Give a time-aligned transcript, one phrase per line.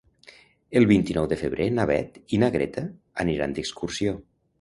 [0.79, 2.83] El vint-i-nou de febrer na Beth i na Greta
[3.25, 4.17] aniran d'excursió.